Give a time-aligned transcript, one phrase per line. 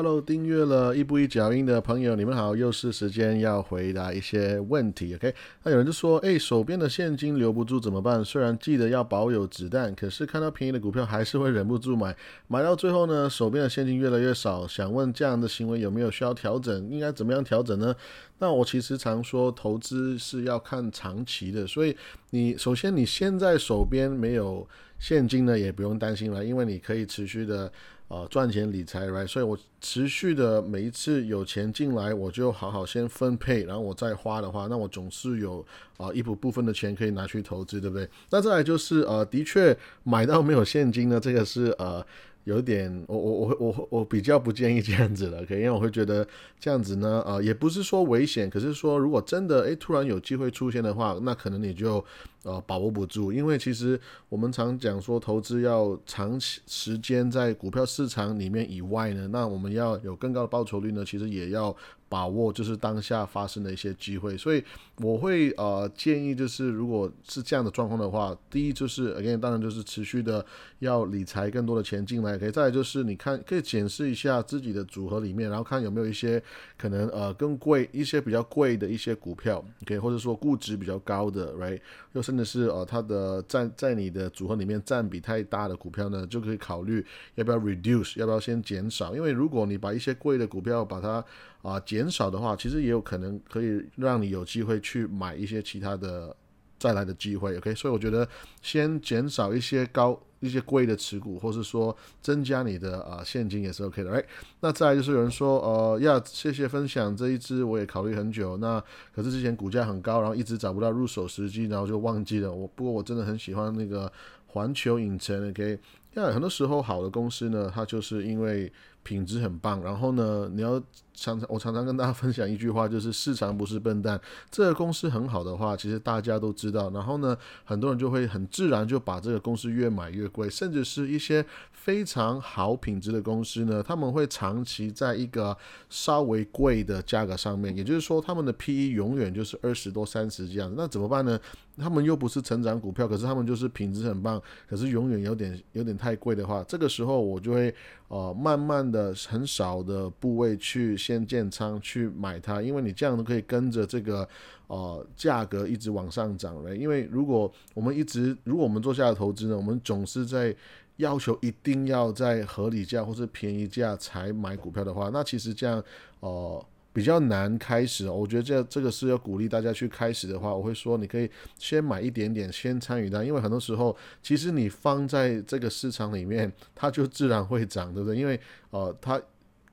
[0.00, 5.12] Hello，订阅了一步一脚印的朋友，你们好，又是时间要回答一些问题。
[5.16, 8.24] OK，那有人就说，哎，手边的现金留不住怎么办？
[8.24, 12.16] 虽然记得要保有子弹，可是看到便宜的股票还是会忍不住买，
[12.46, 14.64] 买到最后呢，手边的现金越来越少。
[14.68, 16.88] 想问这样的行为有没有需要调整？
[16.88, 17.92] 应该怎么样调整呢？
[18.38, 21.96] 那我其实常说，投资是要看长期的，所以
[22.30, 24.64] 你首先你现在手边没有
[25.00, 27.72] 现金呢，也不用担心了，因为你可以持续的。
[28.08, 29.26] 呃，赚钱理财，right？
[29.26, 35.64] 所以我持续的每一次有钱进来，我就好好先分配，然后我再花的话，那我总是有
[35.96, 38.08] 啊一部部分的钱可以拿去投资，对不对？
[38.30, 42.04] 那再来就是呃，的确买到没有现金呢，这个是呃。
[42.44, 46.26] 有点，我我我我我比较不建议这样子了，可因为我会觉得
[46.58, 52.02] 这样子呢，呃，也不是说危险，可是说如果真的诶突然有机会出现的话，那可能你就
[52.42, 61.74] 呃把握不住，因为其实我们常讲说投资要长期时间在股票市场里面以外呢，那我们要有更高的报酬率呢，其实也要。
[62.10, 64.64] 把握就是当下发生的一些机会，所以
[64.96, 70.42] 我会呃建议，就是如果是这样的状况的话，第一就是 again 当然就是持续的
[70.78, 76.42] 要理财更多的钱进来，可以再来就是你看可以检视一下自己的组合里面，然后看有没有一些
[76.78, 81.78] 可能呃更贵一些比较贵的一些股票，OK 或者说估值比较高的，right
[82.14, 87.02] 又真的是呃它的占在你的组合里面占比太大的股票呢，就可以考虑
[87.36, 91.24] 要不要 reduce，要不要先减少，因为如果你把一些贵的股票把它
[91.62, 96.36] 啊，减少的话，其实也有可能可以让你有机会去买一些其他的
[96.78, 97.56] 再来的机会。
[97.56, 98.26] OK，所以我觉得
[98.62, 104.12] 先减少一些高、一些贵的持股，或是说增加你的啊现金也是 OK 的。
[104.12, 104.24] 哎，
[104.60, 108.56] 那再就是有人说，呃，要谢谢分享这一支，我也考虑很久。
[108.58, 108.82] 那
[109.14, 112.52] 可是之前股价很高，然后一直找不到入手时机，然后就忘记了。
[112.52, 114.10] 我不过我真的很喜欢那个
[114.46, 115.50] 环球影城。
[115.50, 115.78] OK，
[116.14, 118.72] 那很多时候好的公司呢，它就是因为。
[119.08, 120.78] 品质很棒，然后呢，你要
[121.14, 124.20] 常常我常常跟大家分享一句话，就是市场不是笨蛋。
[124.50, 131.42] 这个公司很好的话，其实大家都知道，然后呢，很多人就会很自然就把这个公司越买越贵，甚至是一些
[131.72, 135.56] 非常好品质的公司呢，他们会长期在一个
[135.88, 140.70] 稍微贵的价格上面，也就是说，他们的 PE 永远就是二十多、三十这样。
[140.76, 141.40] 那怎么办呢？
[141.80, 147.72] 他们又不是成长股票，可是他们就是品质很棒，可是永远有点有点太贵的话，这个时候我就会
[148.08, 148.97] 呃慢慢的
[149.28, 154.28] 很少的部位去先建仓去买它，因为你这样都可以跟着这个
[154.66, 156.76] 呃价格一直往上涨了。
[156.76, 160.54] 因为如果我们一直如果我们做下的投资呢，我们总是在
[160.96, 165.82] 要求一定要在合理价或是便宜价才买股票的话，那其实这样
[166.20, 166.64] 呃。
[166.92, 178.18] 比较难开始，我觉得这这个是要鼓励大家去开始的话，我会说你可以先买一点点，先参与它，因为很多时候其实你放在这个市场里面，它就自然会涨，对不对？
[178.18, 178.40] 因为
[178.70, 179.20] 呃，它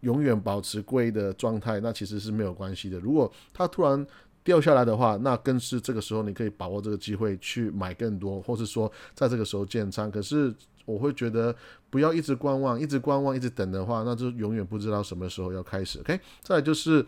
[0.01, 2.99] 永远保持贵的状态，那其实是没有关系的。
[2.99, 4.05] 如果它突然
[4.43, 10.11] 掉下来的话，那更是这个时候你可以把握这个机会去买更多，或是说在这个时候建仓。
[10.11, 10.53] 可是
[10.85, 11.55] 我会觉得
[11.89, 15.99] 不要一直观望，一直观望，一直等的话，那就永远不知道什么时候要开始。
[15.99, 17.05] OK，再就是，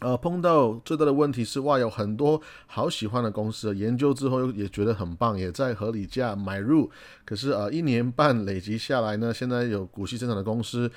[0.00, 6.90] 呃，碰到最大的问题是哇，有很多好喜欢的公司，研究之后又也觉得很棒，也在合理价买入，
[7.24, 10.90] 可是呃，一年半累积下来呢，现在有股息增长的公司，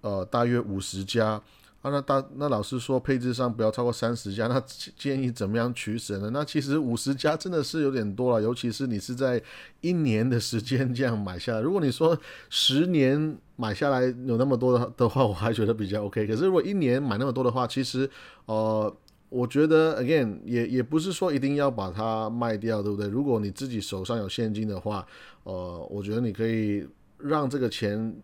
[0.00, 1.40] 呃，大约五十家。
[1.84, 4.58] 啊，那大那老师说配置上不要超过三十家，那
[4.96, 6.30] 建议怎么样取舍呢？
[6.32, 9.40] 那其实五十家真的是有点多了，尤其是你是在
[9.82, 11.60] 一年的时间这样买下来。
[11.60, 12.18] 如果你说
[12.48, 16.26] 十年买下来有那么多的的话，我还觉得比较 OK。
[16.26, 18.08] 可是如果一年买那么多的话，其实
[18.46, 18.90] 呃，
[19.28, 23.06] 我觉得 again 也也不是说一定要把它卖掉，对不对？
[23.08, 25.06] 如果你自己手上有现金的话，
[25.42, 28.16] 呃，我觉得你可以让这个钱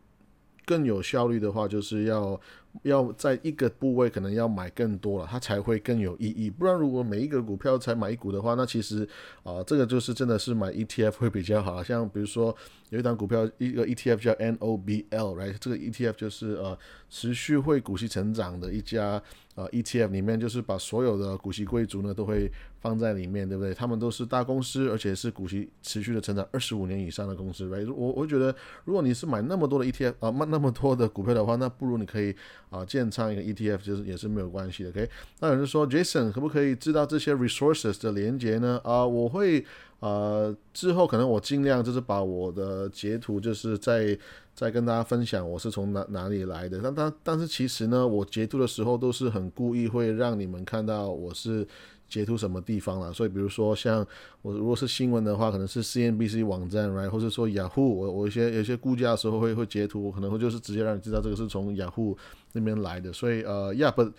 [0.65, 2.41] 更有效率的话，就是要。
[2.85, 6.49] 要在一个部位可能要买更多了，它才会更有意义。
[6.49, 9.05] 不然，如果每一个股票才买一股的话，那其实
[9.43, 11.83] 啊，这个就是真的是买 ETF 会比较好。
[11.83, 12.57] 像比如说
[12.91, 16.79] 有一档股票，一个 ETF 叫 Nobl，来这个 ETF 就是呃
[17.09, 19.21] 持续会股息成长的一家
[19.61, 23.75] 呃 ETF，里面就是把所有的股息贵族呢都会放在里面，对不对？
[23.75, 28.55] 他们都是大公司，而且是股息持续的成长二十五年以上的公司呗我我觉得
[28.85, 32.35] 如果你是买那么多的 ETF 啊，买那么多的股票的话，那不如你可以。
[32.71, 35.11] 啊，建仓一个 ETF 就是也是没有关系的，OK？
[35.41, 38.81] 那有人说，Jason 可不可以知道这些 resources 的连接呢？
[38.85, 39.67] 啊，我会
[40.01, 44.19] 呃之后可能我尽量就是把我的截图就是再
[44.55, 46.81] 再跟大家分享我是从哪哪里来的。
[46.83, 51.67] 但但但是其实呢，我截图的时候都是很故意会让你们看到我是
[52.09, 53.13] 截图什么地方了。
[53.13, 54.05] 所以比如说像
[54.43, 62.17] 我如果是新闻的话，可能是 CNBC 网站，right，或者说雅虎，我我一些有些估价的时候会会截图，我可能会就是直接让你知道这个是从雅虎
[62.53, 63.13] 那边来的。
[63.13, 64.11] 所以呃亚不。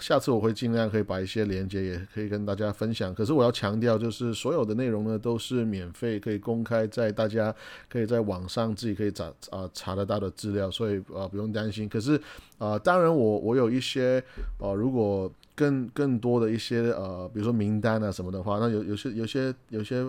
[0.00, 3.12] 下次我会尽量可以把一些连接也可以跟大家分享。
[3.12, 7.52] 可是我要强调，就是所有的内容呢都是免费，可以公开在大家
[7.88, 11.88] 可以在网上自己可以查啊查得到的资料，所以啊不用担心。
[11.88, 12.16] 可是
[12.58, 14.22] 啊，当然我我有一些
[14.60, 20.06] 呃，如果更更多的一些呃，比如说名单啊什么的话，那有有些有些有些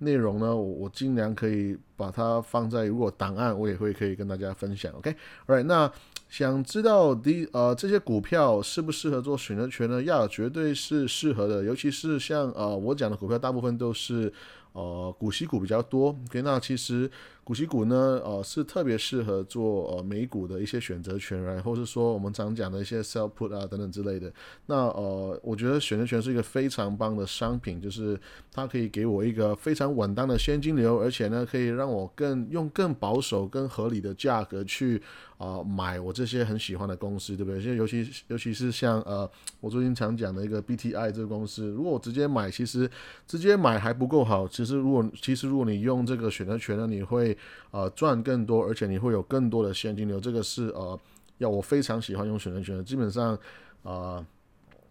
[0.00, 4.92] 内容呢，我我尽量可以把它放在如果档案，我也会可以跟大家分享。
[4.92, 5.90] OK，Right，那。
[6.30, 10.00] 想知道的呃这些股票适不适合做选择权呢？
[10.00, 14.32] 要绝对是适合的，尤其是像呃我讲的股票，大部分都是
[14.72, 16.16] 呃股息股比较多。
[16.28, 17.10] OK，那其实。
[17.42, 24.32] 股息股呢，呃，是特别适合做呃美股的一些选择权，然后是说我们常讲的一些 sell put 啊等等之类的。
[24.66, 28.16] 那呃，我觉得选择权是一个非常棒的商品，就是
[28.52, 35.02] 它可以给我一个非常稳当的现金流，而且呢，可以让我更用更保守、更合理的价格去
[35.36, 37.60] 啊买我这些很喜欢的公司，对不对？
[37.60, 39.28] 现在尤其尤其是像呃
[39.58, 42.88] 我最近常讲的一个 BTI 这个公司，如果我直接买，其实
[43.26, 44.46] 直接买还不够好。
[44.60, 47.34] 其实如果其实如果你用这个选择权呢，你会
[47.70, 51.00] 呃，赚更多，而且你会有更多的现金流，这个是呃，
[51.38, 52.84] 要我非常喜欢用选择权的。
[52.84, 53.38] 基本上，
[53.82, 54.22] 啊，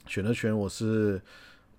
[0.07, 1.21] 选择权我是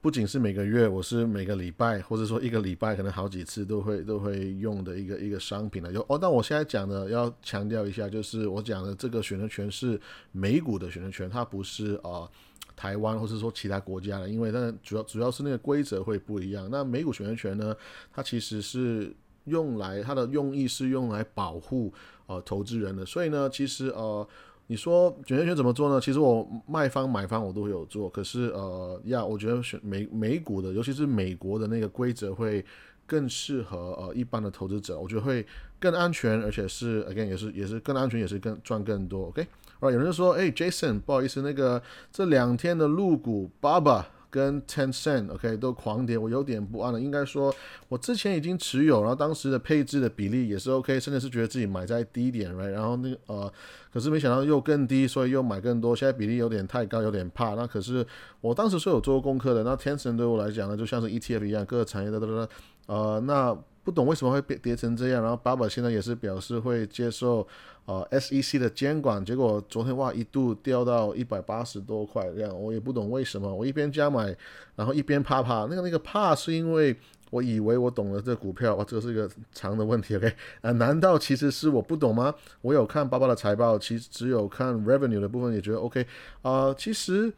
[0.01, 5.93] 不仅是每个月，我是每个礼拜，或者说一个礼拜可能好几次都会都会用的一个一个商品了。
[5.93, 10.01] 有哦，但我现在讲的要强调一下，就是我讲的这个选择权是
[10.31, 12.31] 美股的选择权，它不是啊
[12.81, 16.69] 台湾或者说其他国家的，因为但主要主要是那个规则会不一样。
[16.71, 17.77] 那美股选择权呢，
[18.13, 19.15] 它其实是。
[19.47, 21.93] 用来它的用意是用来保护
[22.27, 24.25] 呃投资人的，所以呢，其实呃，
[24.67, 25.99] 你说选择权怎么做呢？
[25.99, 32.65] 其实我卖方买方我都会有做，可是呃呀，我觉得选美美股的，尤其是美国的那个规则会
[33.07, 35.45] 更适合呃一般的投资者，我觉得会
[35.81, 39.29] 更安全，而且是 again 也是也是更安全，也是更赚更多。
[39.29, 39.43] OK，
[39.81, 41.83] 啊，有人说，哎，Jason，不好意思，那个
[42.13, 44.07] 这两天的入股爸爸。
[44.33, 47.01] 跟 Ten Cent，OK，都狂跌，我有点不安了。
[47.01, 47.53] 应该说，
[47.89, 52.69] 我之前已经持有，然后当时的配置的比例也是 OK，甚至是觉得自己买在低点，right？
[52.71, 53.53] 然后那个呃，
[53.93, 55.97] 可是没想到又更低，所以又买更多。
[55.97, 57.57] 现在比例有点太高，有点怕。
[57.57, 58.07] 那可是
[58.41, 59.65] 我当时是有做过功课的。
[59.65, 62.49] 那 Ten Cent 对我来讲呢，就像是 ETF 一样，各个产业的都是
[62.87, 63.53] 呃，那
[63.85, 65.23] 不懂为什么会跌跌成这样。
[65.23, 67.47] 然后爸爸现在也是表示会接受。
[67.87, 73.53] 呃，SEC 的监管，结果昨天哇一度掉到一百八十多块这样，我也不懂为什么。
[73.53, 74.37] 我一边加买，
[74.77, 76.95] 然后一边怕怕，那个那个怕是因为
[77.31, 80.33] 我以为我懂了这股票，哇，这个是一个长的问题，OK？
[80.61, 82.33] 啊，难道其实是我不懂吗？
[82.61, 86.07] 我有看爸爸的财报，其实只有看 revenue 的部分也觉得 OK。
[86.43, 87.33] 啊，其实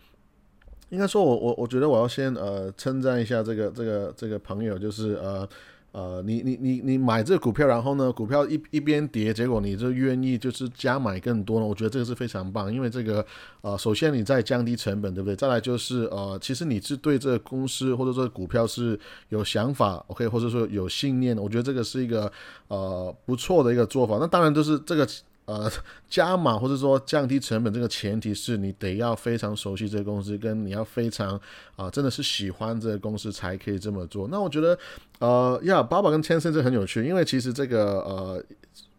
[0.91, 5.49] 应该说，我我我觉得我要先呃称赞一下这个这个这个朋友，就是呃。
[5.93, 11.67] 呃，你你你你买这个股票，然后呢，股票一一边跌，结果你就愿意就是加买更多呢？
[11.67, 13.25] 我觉得这个是非常棒，因为这个
[13.61, 15.37] 呃，首先你在降低成本，对不对？
[15.37, 18.99] 再来就是呃，其实你是对这个公司或者说股票是
[19.29, 22.33] 有想法，OK，或者说有信念，我觉得这个是一个
[22.69, 24.17] 呃不错的一个做法。
[24.19, 25.07] 那当然就是这个。
[25.45, 25.71] 呃，
[26.09, 31.39] 加码或者说降低成本，这个前提是你得要非常熟悉这个公司，跟你要非常
[31.77, 34.29] 啊，真的是喜欢这个公司才可以这么做。
[34.29, 34.79] 那我觉得，
[35.19, 38.45] 呃，呀，爸爸跟千生这很有趣，因为其实这个呃，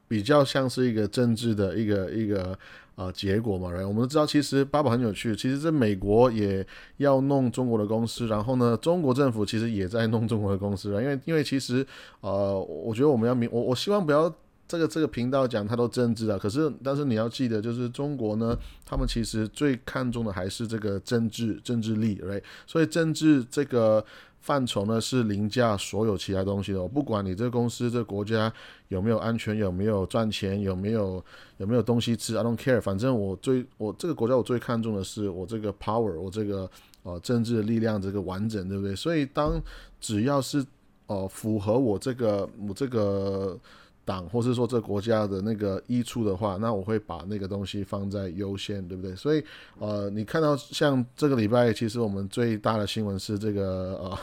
[0.07, 2.57] 比较像是一个政治的一个一个
[2.95, 3.71] 呃结果嘛。
[3.71, 6.65] 然后我们知道，其实爸爸很有趣，其实这美国也
[6.97, 11.85] 要弄中国的公司，然后呢，中国政府其实也在弄中国的公司因为因为其实
[12.19, 14.33] 呃，我觉得我们要明，我我希望不要。
[14.73, 22.41] 这个这个频道讲太多政治了，可是但是你要记得，就是中国呢，他们其实最看重的还是这个政治政治力，right？
[22.65, 24.03] 所以政治这个
[24.41, 26.81] 范畴呢是凌驾所有其他东西的。
[26.81, 28.51] 我不管你这个公司、这个国家
[28.87, 31.23] 有没有安全、有没有赚钱、有没有
[31.57, 32.81] 有没有东西吃，I don't care。
[32.81, 36.67] 反正我最我这个国家我最看重的是我这个 power，我这个
[37.03, 38.95] 呃政治的力量这个完整，对不对？
[38.95, 39.61] 所以当
[40.01, 40.65] 只要是
[41.05, 43.55] 呃符合我这个我这个。
[44.05, 49.15] 党，或是说这国家的那个益处的话，那我会把那个东西放在优先，对不对？
[49.15, 49.43] 所以，
[49.79, 54.17] 呃，你看到像这个礼拜，其实我们最大的新闻是这个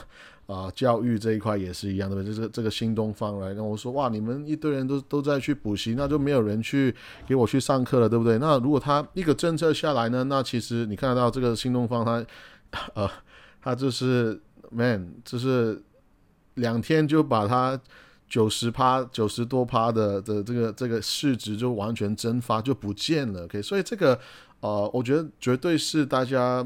[0.47, 6.95] 呃啊教育这一块也是一样的，就是这个新东方来跟我说，哇，你们一堆人都都在去补习，那就没有人去
[7.27, 8.39] 给我去上课了，对不对？
[8.39, 12.25] 那如果他一个政策下来呢，那其实你看得到这个新东方，他
[12.95, 13.11] 呃，
[13.63, 14.39] 他就是
[14.71, 15.83] man，就是
[16.55, 17.81] 两天就把他。
[18.31, 24.17] 九十趴、九十多趴的的这个这个市值就完全蒸发就不见了，OK，所以这个
[24.61, 26.65] 呃，我觉得绝对是大家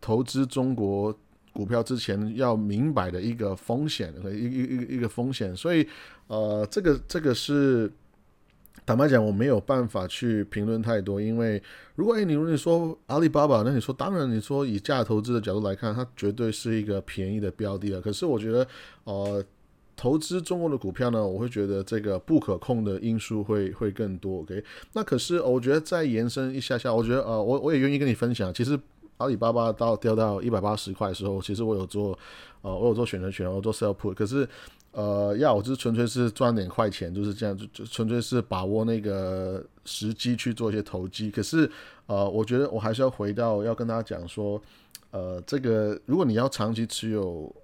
[0.00, 1.12] 投资中国
[1.52, 5.54] 股票之前要明白的一个风险，和一一一一个风险。
[5.56, 5.84] 所以，
[6.28, 7.92] 呃，这个这个是
[8.86, 11.60] 坦白讲，我没有办法去评论太多，因为
[11.96, 18.00] 如果哎，你如果你说阿里巴巴，那你说当然，你说以价值投资的角度来看，它绝对是一个便宜的标的了。
[18.00, 18.64] 可是我觉得，
[19.02, 19.44] 呃。
[19.96, 24.40] 投资中国的股票呢，我会觉得这个不可控的因素会会更多。
[24.40, 28.52] OK，那可是我觉得再延伸一下下，我觉得呃，我我也愿意跟你分享。
[28.52, 28.78] 其实
[29.18, 32.18] 阿里巴巴到掉到一百八十块的时候，其实我有做
[32.62, 34.14] 呃，我有做选择权，我做 sell put。
[34.14, 34.46] 可是
[34.90, 41.30] 呃，要我就是纯粹是赚点快钱，就是这样，就就纯粹是把握那个时机去做一些投机。
[41.30, 41.70] 可是
[42.06, 44.60] 呃，我觉得我还是要回到要跟大家讲说，
[45.12, 47.54] 呃，这个如果你要长期持有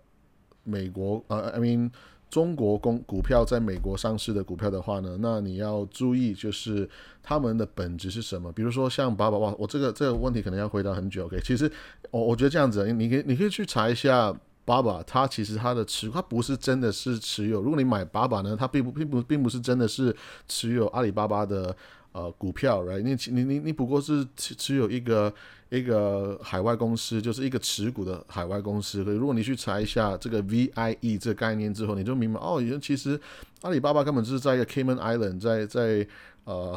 [0.62, 1.90] 美国呃，I mean。
[2.30, 6.88] 中国公股票在美国上市的股票的话呢，那你要注意就是
[7.22, 8.52] 他们的本质是什么？
[8.52, 11.26] 比如说像八宝哇，我这个这个问题可能要回答很久。
[11.26, 11.70] OK，其实
[12.10, 14.32] 我我觉得这样子，你可以你可以去查一下
[14.64, 17.60] 八宝，它其实他的持他不是真的是持有。
[17.60, 20.14] 如果你买八宝呢，他并不并不并不是真的是
[20.46, 21.76] 持有阿里巴巴的
[22.12, 23.02] 呃股票，right？
[23.02, 25.32] 你你你你不过是持持有一个。
[25.70, 33.16] 一个海外公司就是一个持股的海外公司，所以如果你去查一下这个 VIE 这个概念之后，你就明白哦，原其实
[33.62, 36.04] 阿里巴巴根本就是在一个 Cayman Island，在在
[36.42, 36.76] 呃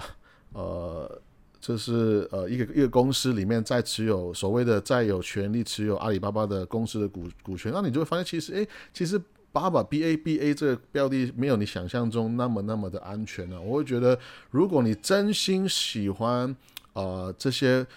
[0.53, 1.21] 呃，
[1.59, 9.19] 就是呃一个一个公司里面在持有所谓的在有权利持有阿里巴巴的公司的股股权，那你就会发现其实诶，其实
[9.53, 13.61] 巴巴 B A B A 这个标的没有你想象中那么那么的安全呢。
[13.61, 14.19] 我会觉得，
[14.51, 16.53] 如果你真心喜欢
[16.91, 17.87] 呃这些。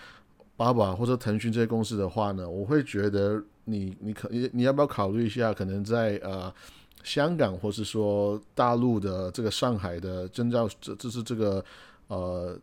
[0.58, 6.50] 爸爸或者腾讯这些公司的话呢，我会觉得你你可你你要不要考虑一下，可能在呃
[7.04, 11.62] 香港或是说大陆的这个上海的证照，这这是这个
[12.08, 12.58] 呃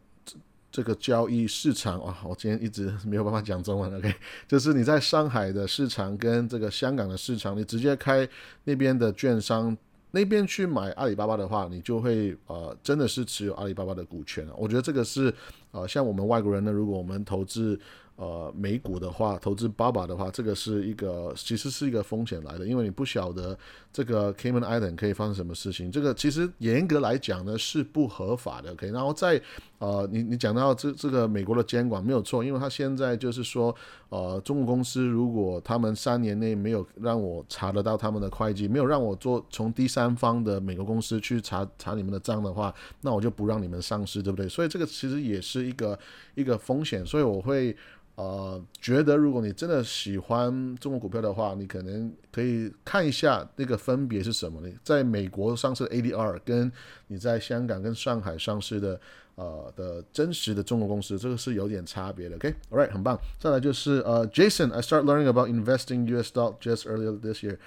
[0.73, 4.11] 这个交易市场啊，我今天一直没有办法讲中文，OK，
[4.49, 8.27] 就是你在上海的市场跟这个香港的市场，你直接开
[8.63, 9.77] 那边的券商。
[10.15, 14.47] 那边去买阿里巴巴的话，你就会呃，真的是持有阿里巴巴的股权。
[14.55, 15.33] 我觉得这个是
[15.71, 17.79] 呃，像我们外国人呢，如果我们投资。
[18.15, 23.57] 呃，美股的话，投资爸爸的话，这个是一个其实是一个风险来的，因为你不晓得
[23.91, 25.91] 这个 Cayman Island 可以发生什么事情。
[25.91, 28.71] 这个其实严格来讲呢是不合法的。
[28.71, 29.41] OK，然后在
[29.79, 33.75] 呃，你你讲到这这个美国的监管没有错，因为他现在就是说，
[34.09, 44.47] 呃，中国公司如果他们三年内没有让我查得到他们的会计，没有让我做从第三方的美国公司去查查你们的账的话，那我就不让你们上市，对不对？
[44.47, 45.97] 所以这个其实也是一个
[46.35, 47.75] 一个风险，所以我会。
[48.15, 54.71] 呃，觉得如果你真的喜欢中国股票的话，你可能可以看一下那个分别是什么呢？
[54.83, 56.71] 在美国上市的 ADR 跟
[57.07, 59.01] 你在香港跟上海上市的
[59.33, 62.35] 呃的真实的中国公司，这个是有点差别的。
[62.35, 63.19] OK，All right，很棒。
[63.39, 67.57] 再来就是呃，Jason，I start learning about investing US stock just earlier this year.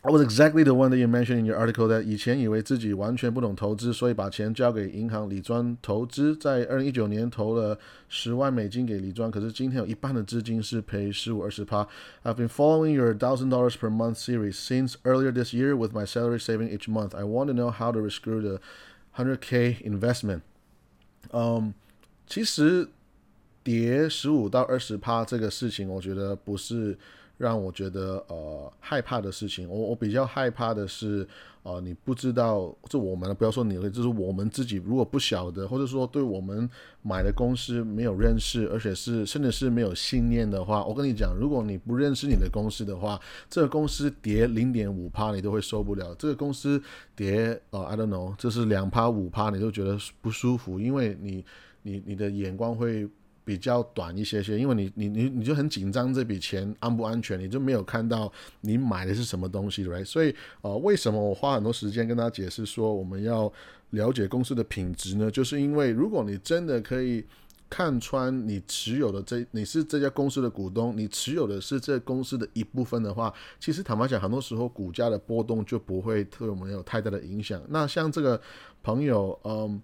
[0.00, 6.36] I was exactly the one that you mentioned in your article that 以前以为自己完全不懂投资，所以把钱交给银行理专投资。
[6.36, 7.76] 在二零一九年投了
[8.08, 11.86] 十万美金给理专，可是今天有一半的资金是赔十五二十趴。
[12.22, 16.38] I've been following your thousand dollars per month series since earlier this year with my salary
[16.38, 17.16] saving each month.
[17.16, 18.60] I want to know how to rescue the
[19.14, 20.42] hundred K investment.
[21.32, 21.74] 嗯，
[22.28, 22.88] 其实
[23.64, 26.96] 跌十五到二十趴这个事情，我觉得不是。
[27.38, 31.26] 让我觉得呃害怕的事情，我我比较害怕的是，
[31.62, 36.68] 呃，你不知道，这我们不要说你，就是我们自己，如果不晓得，或者说对我们
[37.00, 46.82] 买的公司没有认识，而且是甚至是没有信念的话，我跟你讲，如果你不认识你的公司的话，这个公司跌零点五趴，你都会受不了；这个公司
[47.14, 51.44] 跌呃，I don't know，就是两趴五趴，你都觉得不舒服，因为你
[51.82, 53.08] 你你的眼光会。
[53.48, 60.04] 比较短一些些，因为你你你你就很紧张这笔钱安不安全，你就没有看到你买的是什么东西，right？
[60.04, 63.50] 所以呃，为什么我花很多时间跟他解释说我们要
[63.92, 65.30] 了解公司的品质呢？
[65.30, 67.24] 就是因为如果你真的可以
[67.70, 77.58] 看穿你持有的这你是这家公司的股东，你持有的是这公司的一部分的话，其实坦白讲，很多时候股价的波动就不会对我们有太大的影响。
[77.70, 78.38] 那像这个
[78.82, 79.80] 朋友，嗯。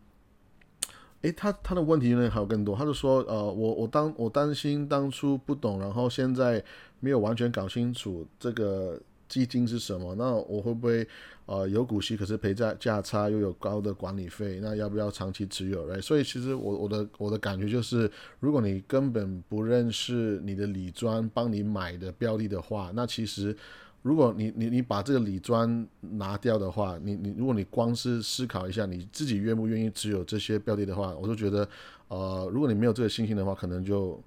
[1.25, 6.63] 诶，他他的问题呢还有更多，他就说，呃，我我当我担心当初不懂，然后现在
[7.01, 11.09] 没有完全搞清楚这个基金是什么，那我会不会
[11.47, 15.99] 呃有股息，可是赔在价差又有高的管理费，那要不要长期持有？
[16.03, 23.57] 所以其实我我的我的感觉就是，如果你根本不认识你的理专帮你买的标的的话，那其实。
[24.05, 31.69] 如果你你你把这个理专拿掉的话，你你如果你光是思考一下你自己愿不愿意持有这些标的的话，我就觉得，
[32.09, 34.23] 呃，如果你没有这个信心的话，可能就。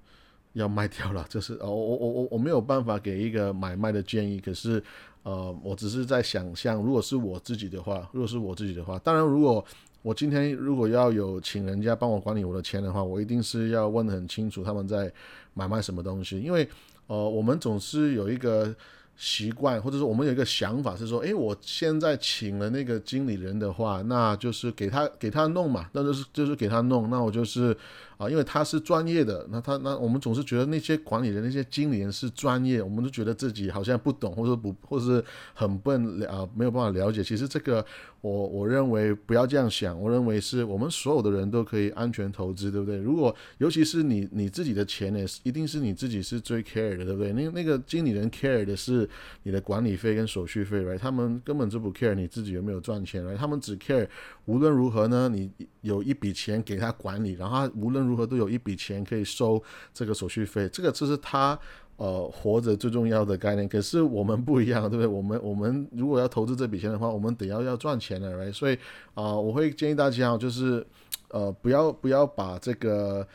[0.54, 4.82] 要卖掉了， 就是哦，我我我我没有办法给一个买卖的建议，可是
[5.22, 9.64] 呃，我只是在想象，如果是我自己的话，如果是我自己的话，当然如果
[10.02, 15.12] 我今天如果要有请人家帮我管理我的钱的话，我一定是要问得很清楚他们在
[15.54, 16.68] 买卖什么东西，因为
[17.06, 18.74] 呃，我们总是有一个。
[19.18, 27.76] 习惯，或者说我们有一个想法是说，诶，我现在请了那个经理人的话，那就是给他给他弄嘛，那就是就是给他弄，那我就是。
[28.18, 37.22] 啊，因为他是专业的，那他那我们总是觉得那些管理人、那些经理人是专业，我们都觉得自己好像不懂，或者不，或是很笨啊，没有办法了解。
[37.22, 37.84] 其实这个，
[38.20, 42.98] 我我认为不要这样想，我认为是我们所有的人都可以安全投资，对不对？
[42.98, 47.32] 如果尤其是你你自己的钱呢，一定是你自己是最 care 的，对不对？
[47.32, 49.08] 那那个经理人 care 的是
[49.44, 54.08] 你的管理费跟手续费来他们根本就不 care 你自己有没有赚钱来他们只 care
[54.46, 55.48] 无论如何呢，你
[55.82, 59.62] 有一笔钱给他管理，然后他无论如何都有一笔钱可以收
[59.92, 61.58] 这个手续费，这个就是他
[61.96, 63.68] 呃活着最重要的概念。
[63.68, 65.06] 可是我们不一样，对不对？
[65.06, 68.52] 我们我们如果要投资这笔钱的话，我们得要要赚钱的，right？
[68.52, 68.78] 所以
[69.14, 70.86] 啊，我会建议大家就是
[71.28, 73.28] 呃不要不要把这个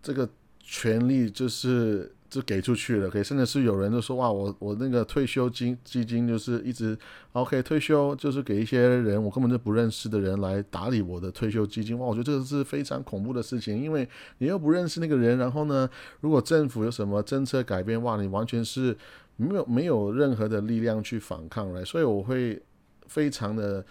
[0.00, 0.28] 这个
[0.60, 2.13] 权利就是。
[2.40, 6.98] 是给出去了，可以，甚至是有人就说哇，我我那个退休金基金就是一直
[7.32, 15.88] OK 退休，就是给一些人我根本就不认识的人来打理我的退休基金哇，我觉得这个是非常恐怖的事情，因为你又不认识那个人，然后呢，
[16.20, 18.96] 如果政府有什么政策改变哇，你完全是
[19.36, 22.60] 没有没有任何的力量去反抗来，所以我会
[23.06, 23.84] 非常的。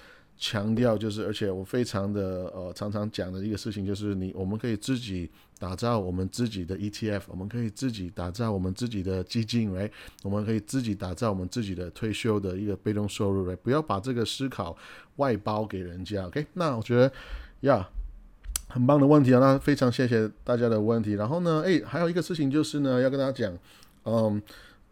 [0.45, 9.89] 强调就是，而且我非常的呃，常常讲的一个事情就是，你我们可以自己打造我们自己的 ETF，我们可以自己打造我们自己的基金，来，
[10.21, 14.75] 我们可以自己打造我们自己的退休的一个被动收入，来，不要把这个思考
[15.15, 16.25] 外包给人家。
[16.27, 17.09] OK，那我觉得
[17.61, 17.87] 呀，
[18.67, 21.13] 很棒的问题啊，那非常谢谢大家的问题。
[21.13, 23.57] 然后呢，诶，还有一个事情就是呢，要跟大家讲，
[24.03, 24.41] 嗯。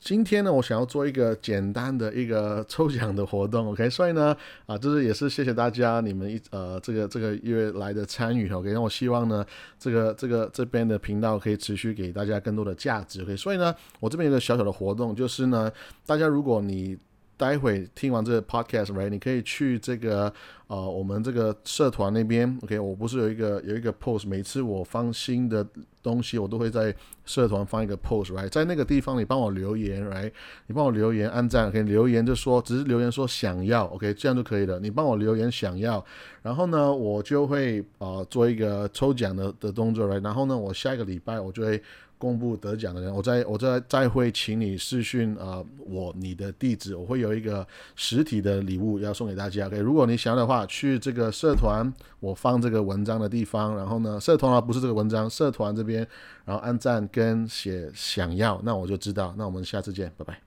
[0.04, 3.88] 今天呢，我想要做一个简单的一个抽奖的活动，OK？
[3.88, 8.74] 所以呢，啊，就是也是谢谢大家你们一呃这个这个月来的参与，OK？
[8.74, 9.46] 那我希望呢，
[9.78, 13.38] 这个这个这边的频道可以持续给大家更多的价值，OK？
[13.38, 15.72] 所以呢，我这边有个小小的活动，就是呢，
[16.04, 16.98] 大家如果你
[17.42, 19.10] 待会听完这个 podcast，right？
[19.10, 20.32] 你可以去这个
[20.68, 22.78] 呃我们这个社团那边，OK？
[22.78, 25.66] 我不是有一个有一个 post，每次我放新的
[26.04, 28.48] 东西，我都会在社团放一个 post，right？
[28.50, 30.32] 在那个地方你帮我留言，right？
[30.68, 34.14] 你帮我留言按赞，可以留言就说，只是留言说想要，OK？
[34.14, 34.80] 这样就可以了。
[34.80, 36.06] 你帮我留言想要，
[36.44, 40.24] 然后呢，我就会啊做一个抽奖的的动作，right？
[40.24, 41.82] 然后呢，我下一个礼拜我就会。
[42.22, 49.66] 公布得奖的人，我再我再再会请你私讯呃，我你的地址，我会有一个实体的礼物要送给大家。
[49.66, 56.08] OK，如果你想要的话，去这个社团，我放这个文章的地方，然后呢，社团啊不是这个文章，社团这边，
[56.46, 59.34] 然后按赞跟写想要，那我就知道。
[59.36, 60.40] 那我们下次见，拜拜。